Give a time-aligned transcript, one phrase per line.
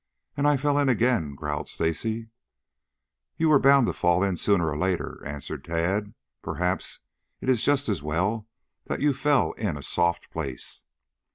[0.35, 2.29] "And I fell in again," growled Stacy.
[3.37, 6.15] "You were bound to fall in sooner or later," answered Tad.
[6.41, 7.01] "Perhaps
[7.39, 8.47] it is just as well
[8.87, 10.81] that you fell in a soft place."